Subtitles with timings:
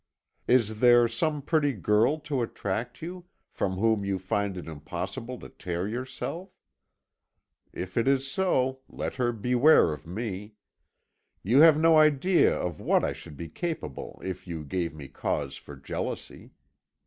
[0.47, 5.47] Is there some pretty girl to attract you, from whom you find it impossible to
[5.49, 6.49] tear yourself?
[7.71, 10.55] If it is so, let her beware of me.
[11.43, 15.55] You have no idea of what I should be capable if you gave me cause
[15.57, 16.49] for jealousy.